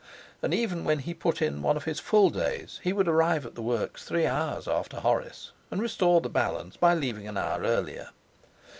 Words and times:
And 0.41 0.51
even 0.51 0.83
when 0.83 0.97
he 0.97 1.13
put 1.13 1.43
in 1.43 1.61
one 1.61 1.77
of 1.77 1.83
his 1.83 1.99
full 1.99 2.31
days 2.31 2.79
he 2.81 2.91
would 2.91 3.07
arrive 3.07 3.45
at 3.45 3.53
the 3.53 3.61
works 3.61 4.03
three 4.03 4.25
hours 4.25 4.67
after 4.67 4.99
Horace, 5.01 5.51
and 5.69 5.79
restore 5.79 6.21
the 6.21 6.27
balance 6.27 6.75
by 6.75 6.95
leaving 6.95 7.27
an 7.27 7.37
hour 7.37 7.61
earlier. 7.61 8.09